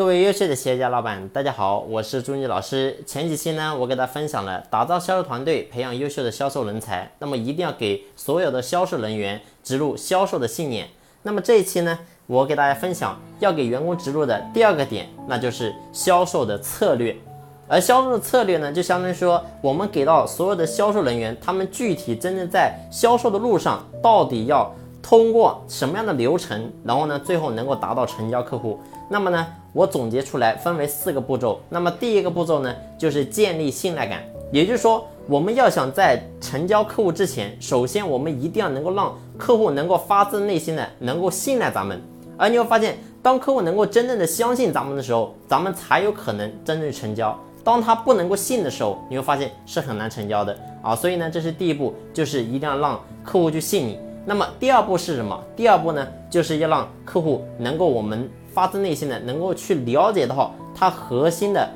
[0.00, 3.04] 各位优秀的企业家老板，大家好，我是朱妮老师。
[3.04, 10.88] 前几期呢，我给大家分享了打造销售团队，培养优秀的销售人才，那么一定要给所有的销售人员植入销售的信念。
[11.22, 17.14] 那么这一期呢，我给大家分享要给员工植入的第二个点，那就是销售的策略。
[17.68, 24.74] 而销售的策略呢，就相当于说，我们给到所有的销售人员，他们具体真正在销售的路上，到底要
[25.10, 28.78] 通过什么样的流程，然后呢，最后能够达到成交客户。
[29.08, 31.58] 那么呢，我总结出来分为四个步骤。
[31.68, 42.00] 那么第一个步骤呢，就是建立信赖感，也就是说，我们要想在成交客户之前，首先我们一定要能够让客户能够发自内心的能够信赖咱们。
[42.36, 47.36] 而你会发现，当客户能够真正的相信咱们的时候，咱们才有可能真正成交。
[47.64, 50.94] 当他不能够信的时候，你会发现是很难成交的啊。
[50.94, 53.98] 所以呢，这是第一步，就是一定要让客户去信你。
[54.24, 55.42] 那么第二步是什么？
[55.56, 61.68] 第二步呢，就是要让客户能够我们发自内心的能够去了解到他核心的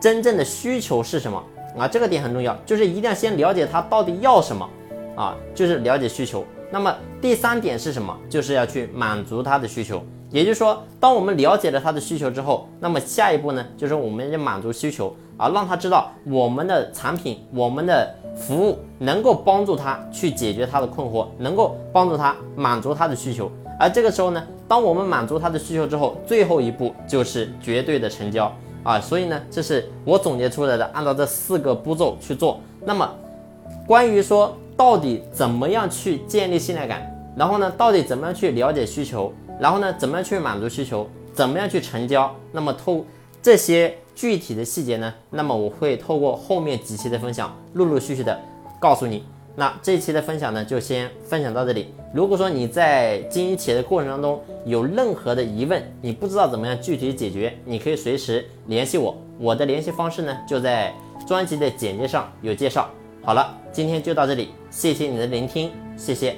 [0.00, 1.42] 真正的需求是什么
[1.78, 1.86] 啊。
[1.86, 4.68] 这个点很重要，就是一定要先了解他到底要什么
[5.14, 6.44] 啊，就是了解需求。
[6.74, 8.12] 那么第三点是什么？
[8.28, 10.02] 就是要去满足他的需求。
[10.32, 23.48] 也就是说，当我们了解了他的需求之后，那么下一步呢，就是我们要满足需求啊，让他知道我们的产品、我们的服务能够帮助他去解决他的困惑，能够帮助他满足他的需求。
[23.78, 28.98] 而这个时候呢，当我们满足他的需求之后，最后一步就是绝对的成交啊。
[28.98, 32.58] 所以呢，这是我总结出来的，按照这四个步骤去做。
[32.84, 33.08] 那么，
[33.86, 37.02] 关于说到底怎么样去建立信赖感，
[37.36, 39.32] 然后呢，到底怎么样去了解需求？
[39.60, 41.08] 然后呢，怎么样去满足需求？
[41.32, 42.34] 怎么样去成交？
[42.52, 43.04] 那么透
[43.42, 45.12] 这些具体的细节呢？
[45.30, 48.40] 那么我会透过后面几期的分享，陆陆续续的
[48.80, 49.24] 告诉你。
[49.56, 51.94] 那这一期的分享呢，就先分享到这里。
[52.12, 59.16] 如果说你在经营企业的过程当中有任何的疑问，你不知道怎么样具体解决，你可以随时联系我。
[59.38, 60.92] 我的联系方式呢，就在
[61.26, 62.88] 专辑的简介上有介绍。
[63.24, 66.36] 好了，今天就到这里，谢谢你的聆听，谢谢。